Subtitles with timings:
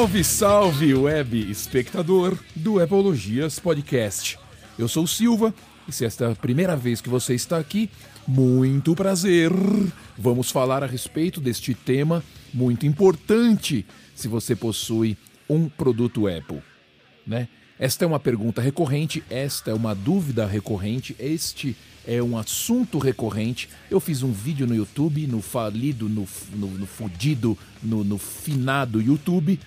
[0.00, 4.38] Salve, salve, web espectador do Epologias Podcast.
[4.78, 5.54] Eu sou o Silva
[5.86, 7.90] e se esta é a primeira vez que você está aqui,
[8.26, 9.52] muito prazer.
[10.16, 16.62] Vamos falar a respeito deste tema muito importante se você possui um produto Apple,
[17.26, 17.46] né?
[17.78, 21.76] Esta é uma pergunta recorrente, esta é uma dúvida recorrente, este
[22.06, 23.68] é um assunto recorrente.
[23.90, 29.00] Eu fiz um vídeo no YouTube, no falido, no, no, no fudido, no, no finado
[29.00, 29.60] YouTube,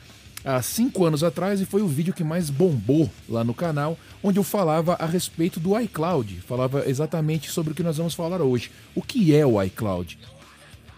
[0.44, 4.40] há cinco anos atrás e foi o vídeo que mais bombou lá no canal, onde
[4.40, 6.42] eu falava a respeito do iCloud.
[6.42, 8.72] Falava exatamente sobre o que nós vamos falar hoje.
[8.94, 10.18] O que é o iCloud?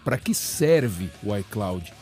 [0.04, 1.92] Para que serve o iCloud?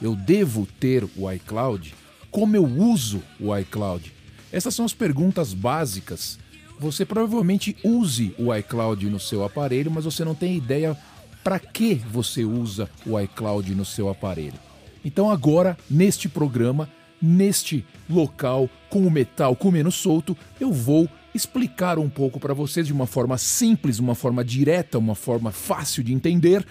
[0.00, 1.94] Eu devo ter o iCloud?
[2.30, 4.12] Como eu uso o iCloud?
[4.52, 6.38] Essas são as perguntas básicas.
[6.78, 10.96] Você provavelmente use o iCloud no seu aparelho, mas você não tem ideia
[11.44, 14.58] para que você usa o iCloud no seu aparelho.
[15.04, 16.88] Então agora, neste programa,
[17.20, 22.92] neste local com o metal comendo solto, eu vou explicar um pouco para vocês de
[22.92, 26.66] uma forma simples, uma forma direta, uma forma fácil de entender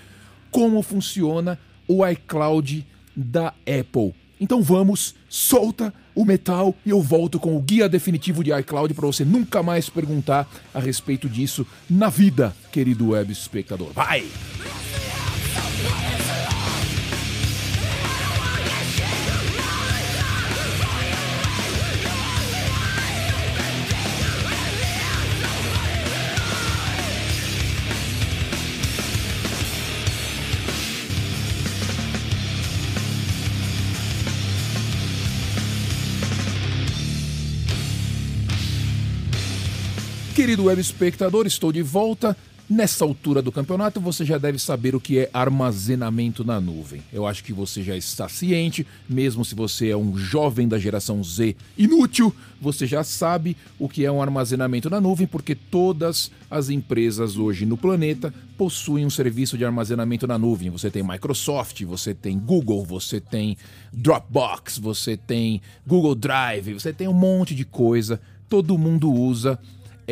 [0.51, 4.13] como funciona o iCloud da Apple.
[4.39, 9.05] Então vamos, solta o metal e eu volto com o guia definitivo de iCloud para
[9.05, 13.91] você nunca mais perguntar a respeito disso na vida, querido web espectador.
[13.93, 14.25] Vai!
[40.39, 42.33] Querido web espectador, estou de volta.
[42.69, 47.03] Nessa altura do campeonato, você já deve saber o que é armazenamento na nuvem.
[47.11, 51.21] Eu acho que você já está ciente, mesmo se você é um jovem da geração
[51.21, 56.69] Z inútil, você já sabe o que é um armazenamento na nuvem, porque todas as
[56.69, 60.69] empresas hoje no planeta possuem um serviço de armazenamento na nuvem.
[60.69, 63.57] Você tem Microsoft, você tem Google, você tem
[63.91, 68.21] Dropbox, você tem Google Drive, você tem um monte de coisa.
[68.47, 69.59] Todo mundo usa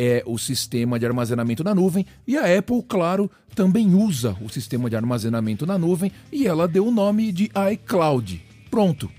[0.00, 4.88] é o sistema de armazenamento na nuvem e a Apple, claro, também usa o sistema
[4.88, 8.40] de armazenamento na nuvem e ela deu o nome de iCloud.
[8.70, 9.10] Pronto.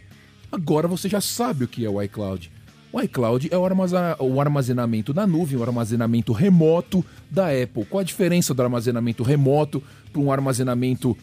[0.49, 2.49] Agora você já sabe o que é o iCloud.
[2.93, 7.83] O iCloud é o armazenamento na nuvem, o armazenamento remoto da Apple.
[7.83, 11.15] Qual a diferença do armazenamento remoto para um armazenamento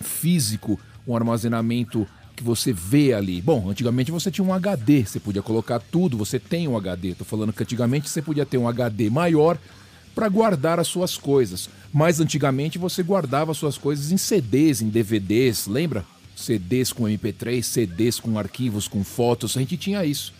[0.00, 2.06] físico, um armazenamento
[2.40, 3.42] que você vê ali.
[3.42, 7.14] Bom, antigamente você tinha um HD, você podia colocar tudo, você tem um HD.
[7.14, 9.58] Tô falando que antigamente você podia ter um HD maior
[10.14, 11.68] para guardar as suas coisas.
[11.92, 16.02] Mas antigamente você guardava as suas coisas em CDs, em DVDs, lembra?
[16.34, 20.32] CDs com MP3, CDs com arquivos, com fotos, a gente tinha isso.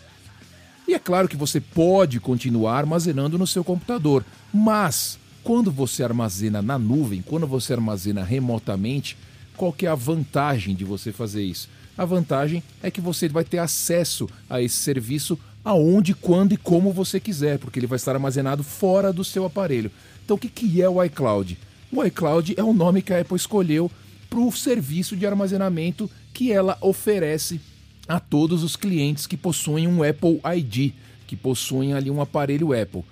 [0.87, 6.63] E é claro que você pode continuar armazenando no seu computador, mas quando você armazena
[6.63, 9.15] na nuvem, quando você armazena remotamente,
[9.55, 11.69] qual que é a vantagem de você fazer isso?
[12.01, 16.91] A vantagem é que você vai ter acesso a esse serviço aonde, quando e como
[16.91, 19.91] você quiser, porque ele vai estar armazenado fora do seu aparelho.
[20.25, 21.59] Então, o que é o iCloud?
[21.91, 23.91] O iCloud é o nome que a Apple escolheu
[24.27, 27.61] para o serviço de armazenamento que ela oferece
[28.07, 30.93] a todos os clientes que possuem um Apple ID,
[31.27, 33.03] que possuem ali um aparelho Apple.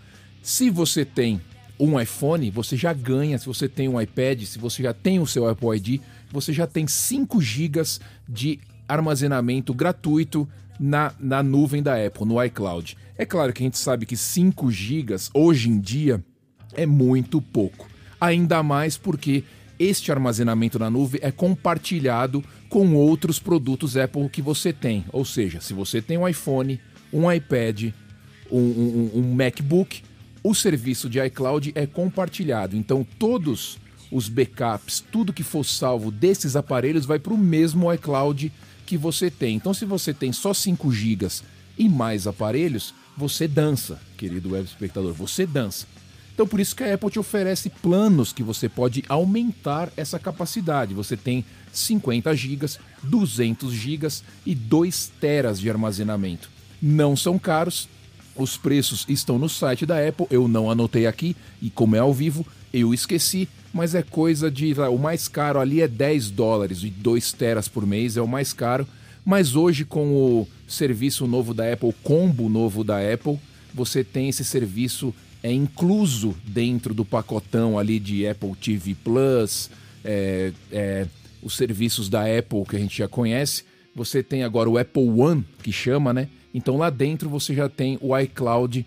[0.41, 1.39] Se você tem
[1.79, 5.27] um iPhone, você já ganha, se você tem um iPad, se você já tem o
[5.27, 6.01] seu Apple ID,
[6.31, 7.81] você já tem 5 GB
[8.27, 12.97] de armazenamento gratuito na, na nuvem da Apple, no iCloud.
[13.17, 16.23] É claro que a gente sabe que 5 GB hoje em dia
[16.73, 17.87] é muito pouco.
[18.19, 19.43] Ainda mais porque
[19.77, 25.05] este armazenamento na nuvem é compartilhado com outros produtos Apple que você tem.
[25.11, 26.79] Ou seja, se você tem um iPhone,
[27.13, 27.91] um iPad,
[28.51, 30.01] um, um, um MacBook,
[30.43, 32.75] o serviço de iCloud é compartilhado.
[32.75, 33.77] Então todos
[34.11, 38.51] os backups, tudo que for salvo desses aparelhos vai para o mesmo iCloud
[38.89, 39.55] que você tem.
[39.55, 41.27] Então, se você tem só 5 GB
[41.77, 45.85] e mais aparelhos, você dança, querido web espectador, você dança.
[46.33, 50.95] Então, por isso que a Apple te oferece planos que você pode aumentar essa capacidade.
[50.95, 52.65] Você tem 50 GB,
[53.03, 54.07] 200 GB
[54.43, 56.49] e 2 teras de armazenamento.
[56.81, 57.87] Não são caros,
[58.35, 62.13] os preços estão no site da Apple, eu não anotei aqui e como é ao
[62.13, 62.43] vivo,
[62.73, 64.73] eu esqueci, mas é coisa de.
[64.73, 68.53] O mais caro ali é 10 dólares e 2 teras por mês é o mais
[68.53, 68.87] caro.
[69.25, 73.39] Mas hoje, com o serviço novo da Apple, combo novo da Apple,
[73.73, 79.69] você tem esse serviço é incluso dentro do pacotão ali de Apple TV Plus,
[80.03, 81.07] é, é,
[81.41, 83.63] os serviços da Apple que a gente já conhece.
[83.95, 86.27] você tem agora o Apple One, que chama, né?
[86.53, 88.85] Então lá dentro você já tem o iCloud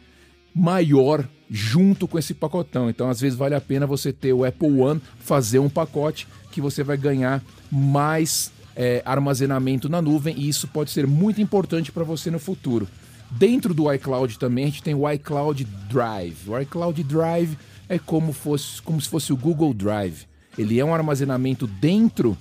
[0.55, 2.88] maior junto com esse pacotão.
[2.88, 6.62] Então às vezes vale a pena você ter o Apple One, fazer um pacote que
[6.62, 12.04] você vai ganhar mais é, armazenamento na nuvem e isso pode ser muito importante para
[12.04, 12.88] você no futuro.
[13.31, 16.49] Dentro do iCloud também a gente tem o iCloud Drive.
[16.49, 20.26] O iCloud Drive é como, fosse, como se fosse o Google Drive.
[20.56, 22.37] Ele é um armazenamento dentro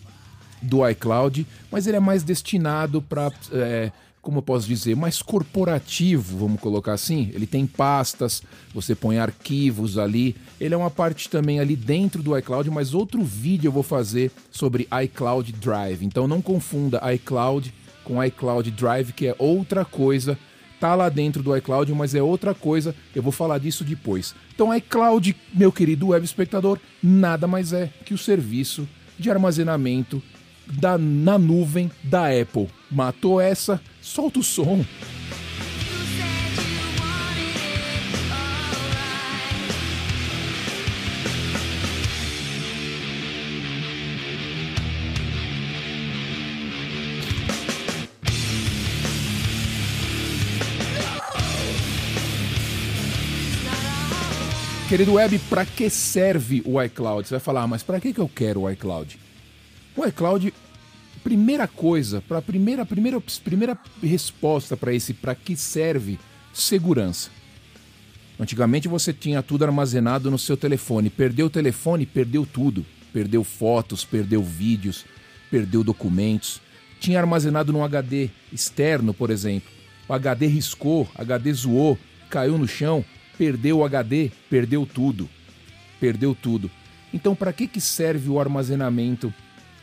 [0.62, 3.92] do iCloud, mas ele é mais destinado para, é,
[4.22, 7.32] como eu posso dizer, mais corporativo, vamos colocar assim.
[7.34, 10.36] Ele tem pastas, você põe arquivos ali.
[10.60, 14.32] Ele é uma parte também ali dentro do iCloud, mas outro vídeo eu vou fazer
[14.52, 16.06] sobre iCloud Drive.
[16.06, 17.74] Então não confunda iCloud
[18.04, 20.38] com iCloud Drive, que é outra coisa.
[20.80, 22.96] Tá lá dentro do iCloud, mas é outra coisa.
[23.16, 24.34] Eu vou falar disso depois.
[24.54, 30.22] Então, iCloud, meu querido web espectador, nada mais é que o serviço de armazenamento
[30.68, 32.68] da, na nuvem da Apple.
[32.92, 33.80] Matou essa?
[34.02, 34.84] Solta o som.
[54.92, 57.26] Querido Web, para que serve o iCloud?
[57.26, 59.18] Você vai falar, ah, mas para que, que eu quero o iCloud?
[59.96, 60.54] O iCloud,
[61.24, 66.20] primeira coisa, para a primeira, primeira, primeira resposta para esse para que serve,
[66.54, 67.30] segurança.
[68.40, 71.10] Antigamente você tinha tudo armazenado no seu telefone.
[71.10, 72.86] Perdeu o telefone, perdeu tudo.
[73.14, 75.06] Perdeu fotos, perdeu vídeos,
[75.50, 76.62] perdeu documentos.
[77.00, 79.70] Tinha armazenado num HD externo, por exemplo.
[80.08, 83.06] O HD riscou, HD zoou, caiu no chão,
[83.38, 85.30] perdeu o HD, perdeu tudo.
[86.00, 86.72] Perdeu tudo.
[87.14, 89.34] Então, para que, que serve o armazenamento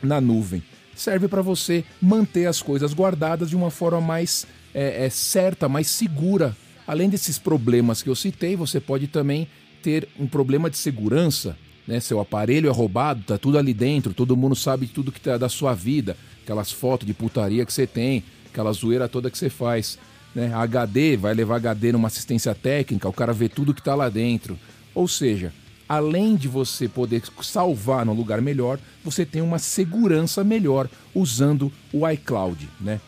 [0.01, 0.63] na nuvem.
[0.99, 5.87] Serve para você manter as coisas guardadas de uma forma mais é, é, certa, mais
[5.87, 6.53] segura.
[6.85, 9.47] Além desses problemas que eu citei, você pode também
[9.81, 11.55] ter um problema de segurança.
[11.87, 12.01] Né?
[12.01, 15.47] Seu aparelho é roubado, tá tudo ali dentro, todo mundo sabe tudo que tá da
[15.47, 19.97] sua vida, aquelas fotos de putaria que você tem, aquela zoeira toda que você faz.
[20.35, 20.53] Né?
[20.53, 24.59] HD vai levar HD numa assistência técnica, o cara vê tudo que está lá dentro.
[24.93, 25.53] Ou seja,
[25.89, 32.07] além de você poder salvar no lugar melhor, você tem uma segurança melhor usando o
[32.07, 33.01] iCloud, né?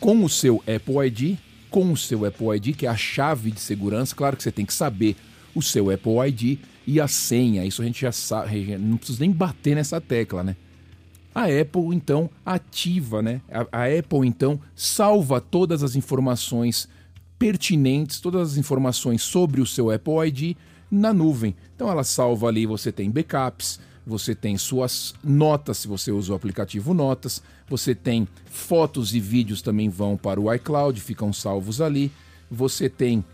[0.00, 1.38] Com o seu Apple ID,
[1.70, 4.64] com o seu Apple ID, que é a chave de segurança, claro que você tem
[4.64, 5.16] que saber
[5.54, 7.64] o seu Apple ID e a senha.
[7.64, 10.56] Isso a gente já sabe, não precisa nem bater nessa tecla, né?
[11.34, 13.42] A Apple então ativa, né?
[13.50, 16.88] A, a Apple então salva todas as informações
[17.38, 20.56] pertinentes, todas as informações sobre o seu Apple ID
[20.90, 21.54] na nuvem.
[21.74, 26.36] Então ela salva ali, você tem backups, você tem suas notas, se você usa o
[26.36, 32.12] aplicativo Notas, você tem fotos e vídeos também vão para o iCloud, ficam salvos ali.
[32.50, 33.24] Você tem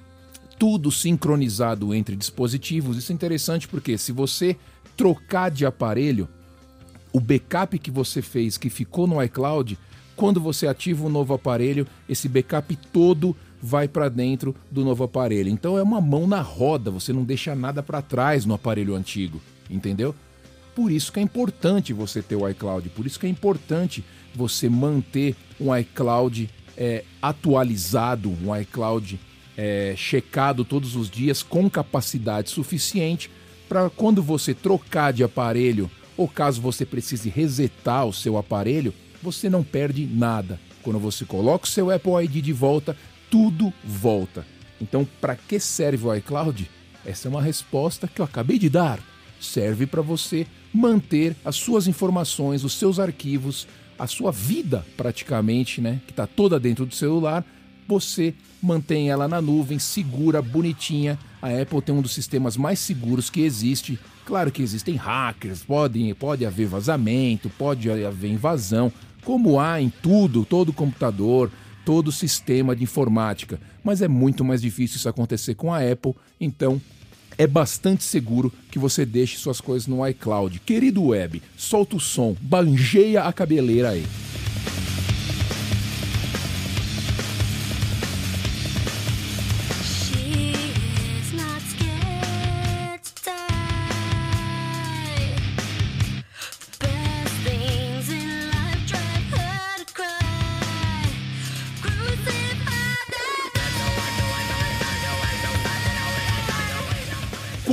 [0.58, 2.96] tudo sincronizado entre dispositivos.
[2.96, 4.56] Isso é interessante porque se você
[4.96, 6.28] trocar de aparelho,
[7.12, 9.76] o backup que você fez, que ficou no iCloud,
[10.14, 15.48] quando você ativa um novo aparelho, esse backup todo vai para dentro do novo aparelho.
[15.48, 19.40] Então é uma mão na roda, você não deixa nada para trás no aparelho antigo,
[19.68, 20.14] entendeu?
[20.74, 24.68] Por isso que é importante você ter o iCloud, por isso que é importante você
[24.68, 29.20] manter um iCloud é, atualizado, um iCloud
[29.56, 33.30] é, checado todos os dias com capacidade suficiente
[33.68, 39.48] para quando você trocar de aparelho ou caso você precise resetar o seu aparelho, você
[39.48, 40.60] não perde nada.
[40.82, 42.96] Quando você coloca o seu Apple ID de volta,
[43.30, 44.44] tudo volta.
[44.80, 46.70] Então, para que serve o iCloud?
[47.04, 48.98] Essa é uma resposta que eu acabei de dar.
[49.40, 53.66] Serve para você manter as suas informações, os seus arquivos,
[53.98, 57.44] a sua vida praticamente, né, que está toda dentro do celular,
[57.86, 61.18] você mantém ela na nuvem, segura, bonitinha.
[61.42, 63.98] A Apple tem um dos sistemas mais seguros que existe.
[64.24, 68.92] Claro que existem hackers, pode, pode haver vazamento, pode haver invasão,
[69.24, 71.50] como há em tudo, todo computador,
[71.84, 76.14] todo o sistema de informática, mas é muito mais difícil isso acontecer com a Apple,
[76.40, 76.80] então
[77.38, 80.60] é bastante seguro que você deixe suas coisas no iCloud.
[80.60, 84.04] Querido web, solta o som, banjeia a cabeleira aí.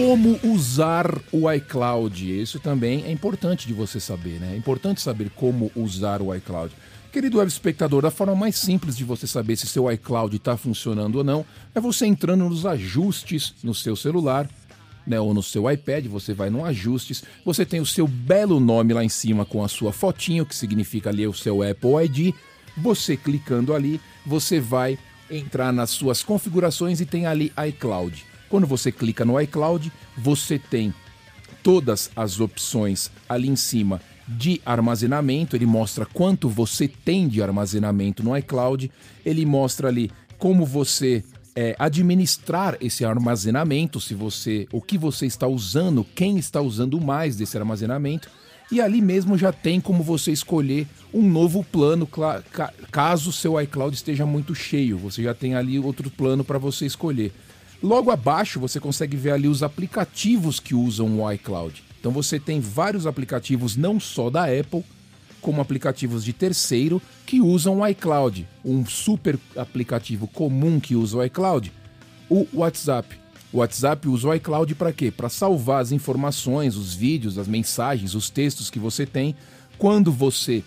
[0.08, 2.42] Como usar o iCloud?
[2.42, 4.54] Isso também é importante de você saber, né?
[4.54, 6.74] É importante saber como usar o iCloud.
[7.12, 11.18] Querido web espectador, da forma mais simples de você saber se seu iCloud está funcionando
[11.18, 11.46] ou não
[11.76, 14.50] é você entrando nos ajustes no seu celular
[15.06, 18.94] né, ou no seu iPad, você vai no ajustes, você tem o seu belo nome
[18.94, 22.34] lá em cima com a sua fotinho, que significa ali o seu Apple ID.
[22.78, 24.98] Você clicando ali, você vai
[25.30, 28.37] entrar nas suas configurações e tem ali iCloud.
[28.50, 30.94] Quando você clica no iCloud, você tem
[31.64, 38.24] todas as opções ali em cima de armazenamento, ele mostra quanto você tem de armazenamento
[38.24, 38.92] no iCloud,
[39.26, 41.24] ele mostra ali como você
[41.56, 47.38] é, administrar esse armazenamento, se você, o que você está usando, quem está usando mais
[47.38, 48.30] desse armazenamento,
[48.72, 52.08] e ali mesmo já tem como você escolher um novo plano
[52.92, 54.98] caso seu iCloud esteja muito cheio.
[54.98, 57.32] Você já tem ali outro plano para você escolher.
[57.82, 61.84] Logo abaixo você consegue ver ali os aplicativos que usam o iCloud.
[62.00, 64.84] Então você tem vários aplicativos, não só da Apple,
[65.42, 68.48] como aplicativos de terceiro que usam o iCloud.
[68.66, 71.72] Um super aplicativo comum que usa o iCloud,
[72.30, 73.16] o WhatsApp.
[73.54, 75.10] O WhatsApp usa o iCloud para quê?
[75.10, 79.36] Para salvar as informações, os vídeos, as mensagens, os textos que você tem.
[79.78, 80.64] Quando você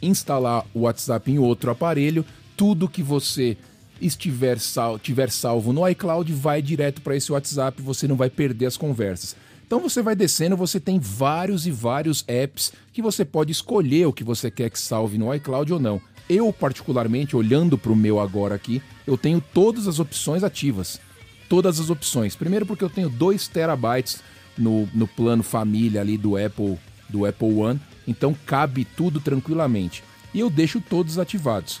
[0.00, 2.24] instalar o WhatsApp em outro aparelho,
[2.56, 3.56] tudo que você
[4.04, 8.66] estiver sal tiver salvo no iCloud vai direto para esse WhatsApp, você não vai perder
[8.66, 9.36] as conversas.
[9.66, 14.12] Então você vai descendo, você tem vários e vários apps que você pode escolher o
[14.12, 16.00] que você quer que salve no iCloud ou não.
[16.28, 21.00] Eu, particularmente, olhando para o meu agora aqui, eu tenho todas as opções ativas.
[21.48, 22.36] Todas as opções.
[22.36, 24.22] Primeiro porque eu tenho 2 terabytes
[24.56, 26.78] no, no plano família ali do Apple,
[27.08, 30.02] do Apple One, então cabe tudo tranquilamente.
[30.34, 31.80] E eu deixo todos ativados.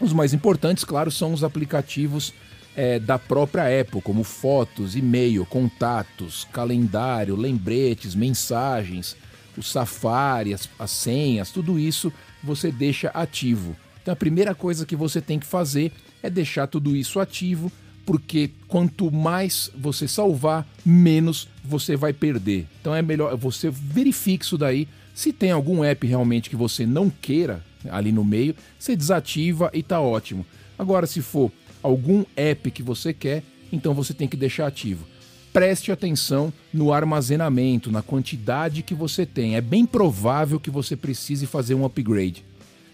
[0.00, 2.32] Os mais importantes, claro, são os aplicativos
[2.76, 9.16] é, da própria Apple, como fotos, e-mail, contatos, calendário, lembretes, mensagens,
[9.56, 12.12] o Safari, as, as senhas, tudo isso
[12.42, 13.76] você deixa ativo.
[14.00, 17.70] Então a primeira coisa que você tem que fazer é deixar tudo isso ativo,
[18.06, 22.66] porque quanto mais você salvar, menos você vai perder.
[22.80, 24.86] Então é melhor você verifique isso daí.
[25.12, 29.82] Se tem algum app realmente que você não queira ali no meio, você desativa e
[29.82, 30.44] tá ótimo.
[30.78, 31.50] Agora, se for
[31.82, 33.42] algum app que você quer,
[33.72, 35.06] então você tem que deixar ativo.
[35.52, 39.56] Preste atenção no armazenamento, na quantidade que você tem.
[39.56, 42.44] É bem provável que você precise fazer um upgrade.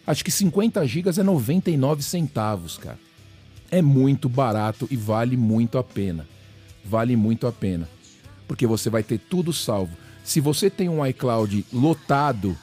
[0.06, 2.98] Acho que 50 GB é 99 centavos, cara.
[3.70, 6.26] É muito barato e vale muito a pena.
[6.84, 7.88] Vale muito a pena.
[8.46, 9.96] Porque você vai ter tudo salvo.
[10.22, 12.56] Se você tem um iCloud lotado,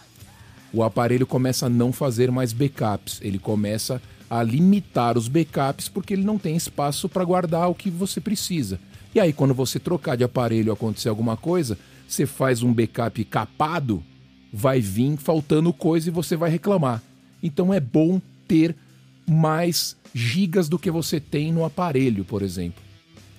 [0.74, 3.20] o aparelho começa a não fazer mais backups.
[3.22, 7.90] Ele começa a limitar os backups porque ele não tem espaço para guardar o que
[7.90, 8.80] você precisa.
[9.14, 14.02] E aí, quando você trocar de aparelho acontecer alguma coisa, você faz um backup capado,
[14.54, 17.04] vai vir faltando coisa e você vai reclamar.
[17.44, 18.76] Então é bom ter
[19.28, 22.82] mais gigas do que você tem no aparelho, por exemplo.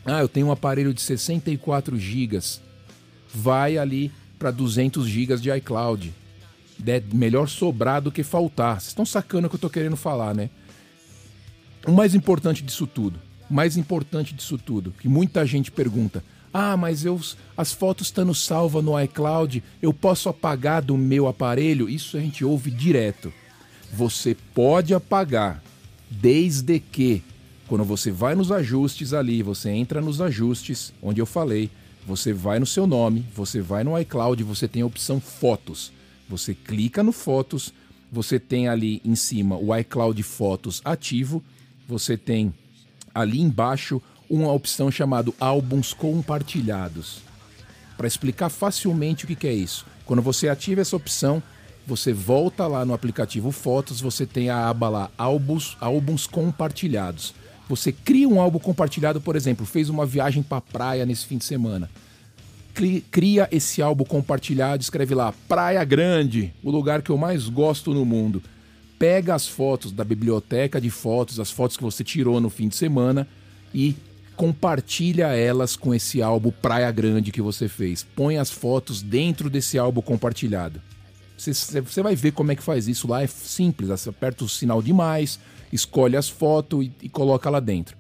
[0.04, 2.60] Ah, eu tenho um aparelho de 64 gigas.
[3.32, 6.12] Vai ali para 200 gigas de iCloud.
[6.86, 8.80] É melhor sobrar do que faltar.
[8.80, 10.50] Vocês estão sacando o que eu estou querendo falar, né?
[11.86, 13.18] O mais importante disso tudo,
[13.50, 16.22] mais importante disso tudo, que muita gente pergunta:
[16.52, 17.20] "Ah, mas eu
[17.56, 22.44] as fotos estando salva no iCloud, eu posso apagar do meu aparelho?" Isso a gente
[22.44, 23.32] ouve direto.
[23.92, 25.62] Você pode apagar,
[26.10, 27.22] desde que
[27.72, 31.70] quando você vai nos ajustes ali, você entra nos ajustes, onde eu falei,
[32.06, 35.90] você vai no seu nome, você vai no iCloud, você tem a opção fotos.
[36.32, 37.72] Você clica no fotos,
[38.10, 41.42] você tem ali em cima o iCloud Fotos ativo
[41.92, 42.54] você tem
[43.14, 47.18] ali embaixo uma opção chamada álbuns compartilhados.
[47.98, 49.84] Para explicar facilmente o que, que é isso.
[50.06, 51.42] Quando você ativa essa opção,
[51.86, 57.34] você volta lá no aplicativo Fotos, você tem a aba lá álbuns, álbuns compartilhados.
[57.68, 61.44] Você cria um álbum compartilhado, por exemplo, fez uma viagem para praia nesse fim de
[61.44, 61.90] semana.
[63.10, 68.04] Cria esse álbum compartilhado, escreve lá Praia Grande, o lugar que eu mais gosto no
[68.04, 68.42] mundo
[69.02, 72.76] pega as fotos da biblioteca de fotos, as fotos que você tirou no fim de
[72.76, 73.26] semana
[73.74, 73.96] e
[74.36, 78.04] compartilha elas com esse álbum Praia Grande que você fez.
[78.04, 80.80] Põe as fotos dentro desse álbum compartilhado.
[81.36, 83.88] Você, vai ver como é que faz isso lá, é simples.
[83.88, 85.40] Você aperta o sinal de mais,
[85.72, 87.96] escolhe as fotos e, e coloca lá dentro.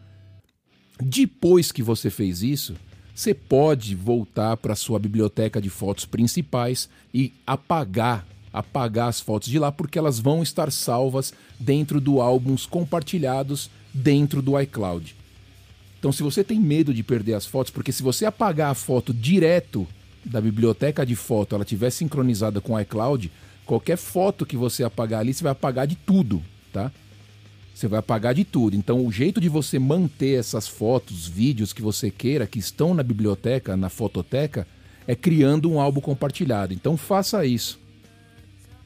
[1.00, 2.76] Depois que você fez isso,
[3.14, 9.58] você pode voltar para sua biblioteca de fotos principais e apagar apagar as fotos de
[9.58, 15.16] lá porque elas vão estar salvas dentro do álbuns compartilhados dentro do iCloud.
[15.98, 19.14] Então, se você tem medo de perder as fotos, porque se você apagar a foto
[19.14, 19.88] direto
[20.22, 23.30] da biblioteca de foto, ela estiver sincronizada com o iCloud,
[23.64, 26.42] Qualquer foto que você apagar ali, você vai apagar de tudo,
[26.72, 26.90] tá?
[27.74, 28.76] Você vai apagar de tudo.
[28.76, 33.02] Então, o jeito de você manter essas fotos, vídeos que você queira, que estão na
[33.02, 34.66] biblioteca, na fototeca,
[35.06, 36.72] é criando um álbum compartilhado.
[36.74, 37.80] Então, faça isso.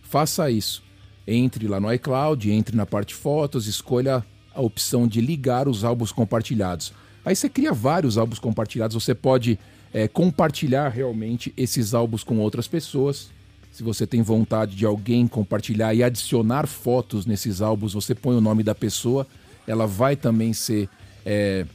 [0.03, 0.83] Faça isso.
[1.27, 4.25] Entre lá no iCloud, entre na parte fotos, escolha
[4.55, 6.93] a opção de ligar os álbuns compartilhados.
[7.25, 8.95] Aí você cria vários álbuns compartilhados.
[8.95, 9.59] Você pode
[9.93, 13.31] é, compartilhar realmente esses álbuns com outras pessoas.
[13.77, 18.41] Se você tem vontade de alguém compartilhar e adicionar fotos nesses álbuns, você põe o
[18.41, 19.27] nome da pessoa,
[19.67, 20.89] ela vai também ser
[21.27, 21.67] é,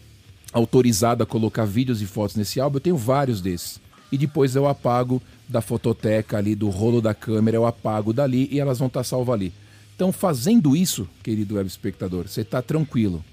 [0.52, 2.78] autorizada a colocar vídeos e fotos nesse álbum.
[2.78, 3.80] Eu tenho vários desses.
[4.12, 8.60] E depois eu apago da fototeca ali, do rolo da câmera, eu apago dali e
[8.60, 9.54] elas vão estar salvas ali.
[9.96, 13.24] Então, fazendo isso, querido web espectador, você está tranquilo.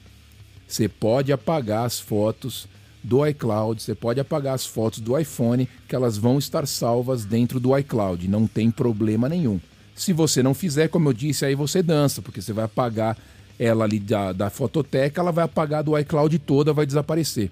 [0.67, 2.69] Você pode apagar as fotos
[3.03, 7.61] do iCloud, você pode apagar as fotos do iPhone, que elas vão estar salvas dentro
[7.61, 9.61] do iCloud, não tem problema nenhum.
[9.95, 13.17] Se você não fizer, como eu disse, aí você dança, porque você vai apagar
[13.59, 17.51] ela ali da, da fototeca, ela vai apagar do iCloud toda, vai desaparecer.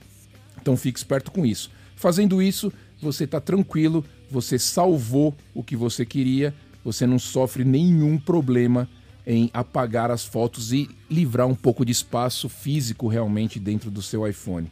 [0.61, 1.71] Então fique esperto com isso.
[1.97, 8.19] Fazendo isso, você está tranquilo, você salvou o que você queria, você não sofre nenhum
[8.19, 8.89] problema
[9.27, 14.27] em apagar as fotos e livrar um pouco de espaço físico realmente dentro do seu
[14.27, 14.71] iPhone.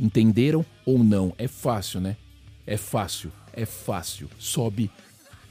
[0.00, 1.34] Entenderam ou não?
[1.36, 2.16] É fácil, né?
[2.66, 4.30] É fácil, é fácil.
[4.38, 4.90] Sobe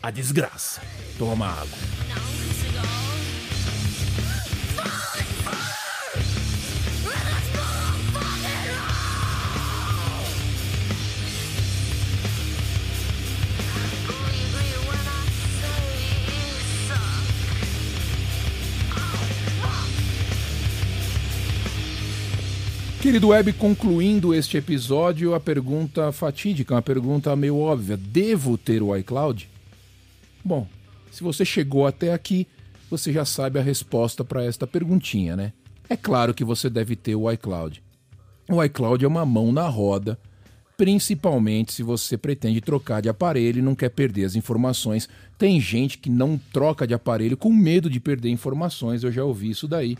[0.02, 0.82] a desgraça.
[1.20, 2.69] Toma água.
[23.10, 28.96] Querido Web, concluindo este episódio, a pergunta fatídica, uma pergunta meio óbvia: devo ter o
[28.96, 29.50] iCloud?
[30.46, 30.68] Bom,
[31.10, 32.46] se você chegou até aqui,
[32.88, 35.54] você já sabe a resposta para esta perguntinha, né?
[35.90, 37.82] É claro que você deve ter o iCloud.
[38.48, 40.16] O iCloud é uma mão na roda,
[40.78, 45.10] principalmente se você pretende trocar de aparelho e não quer perder as informações.
[45.36, 49.50] Tem gente que não troca de aparelho com medo de perder informações, eu já ouvi
[49.50, 49.98] isso daí.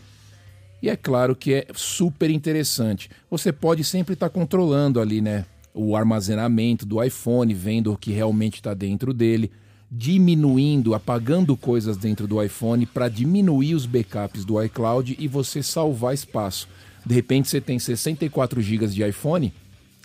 [0.82, 3.10] E é claro que é super interessante.
[3.30, 5.44] Você pode sempre estar tá controlando ali, né?
[5.74, 9.50] O armazenamento do iPhone, vendo o que realmente está dentro dele,
[9.90, 16.14] diminuindo, apagando coisas dentro do iPhone para diminuir os backups do iCloud e você salvar
[16.14, 16.68] espaço.
[17.04, 19.52] De repente você tem 64 GB de iPhone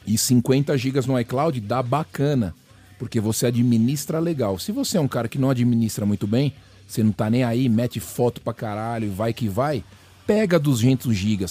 [0.07, 2.55] e 50 GB no iCloud, dá bacana,
[2.97, 4.57] porque você administra legal.
[4.57, 6.53] Se você é um cara que não administra muito bem,
[6.87, 9.83] você não tá nem aí, mete foto pra caralho vai que vai,
[10.25, 11.45] pega 200 GB.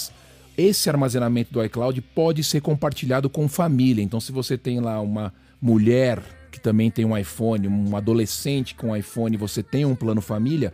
[0.56, 4.02] Esse armazenamento do iCloud pode ser compartilhado com família.
[4.02, 8.96] Então, se você tem lá uma mulher que também tem um iPhone, um adolescente com
[8.96, 10.72] iPhone, você tem um plano família,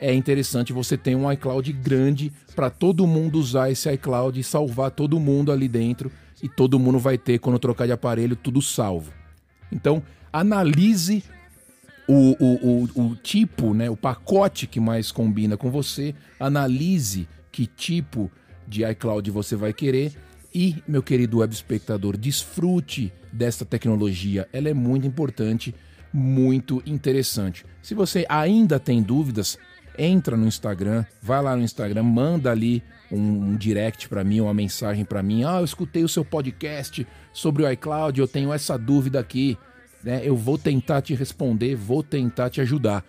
[0.00, 4.90] é interessante você ter um iCloud grande para todo mundo usar esse iCloud e salvar
[4.90, 6.10] todo mundo ali dentro
[6.42, 9.12] e todo mundo vai ter quando trocar de aparelho tudo salvo.
[9.70, 11.22] Então, analise
[12.08, 17.66] o, o, o, o tipo, né, o pacote que mais combina com você, analise que
[17.66, 18.30] tipo
[18.66, 20.12] de iCloud você vai querer.
[20.54, 24.48] E, meu querido web espectador, desfrute desta tecnologia.
[24.52, 25.74] Ela é muito importante,
[26.12, 27.64] muito interessante.
[27.82, 29.58] Se você ainda tem dúvidas,
[29.96, 32.82] entra no Instagram, vai lá no Instagram, manda ali
[33.12, 35.44] um, um direct para mim, uma mensagem para mim.
[35.44, 39.56] Ah, eu escutei o seu podcast sobre o iCloud, eu tenho essa dúvida aqui.
[40.02, 40.22] Né?
[40.24, 43.04] Eu vou tentar te responder, vou tentar te ajudar.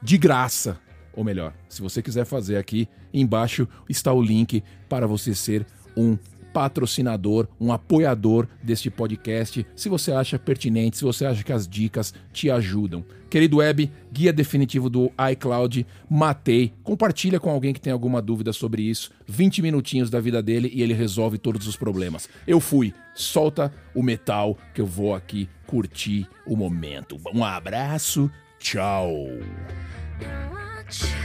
[0.00, 0.78] De graça,
[1.18, 6.16] ou melhor, se você quiser fazer aqui, embaixo está o link para você ser um
[6.52, 12.14] patrocinador, um apoiador deste podcast, se você acha pertinente, se você acha que as dicas
[12.32, 13.04] te ajudam.
[13.28, 16.72] Querido Web, guia definitivo do iCloud, matei.
[16.84, 19.10] Compartilha com alguém que tem alguma dúvida sobre isso.
[19.26, 22.28] 20 minutinhos da vida dele e ele resolve todos os problemas.
[22.46, 22.94] Eu fui.
[23.12, 27.20] Solta o metal que eu vou aqui curtir o momento.
[27.34, 28.30] Um abraço.
[28.60, 29.16] Tchau.
[30.88, 31.17] much.